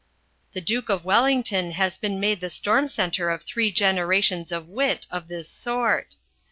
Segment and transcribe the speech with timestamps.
[0.53, 5.05] The Duke of Wellington has been made the storm centre of three generations of wit
[5.11, 6.15] of this sort.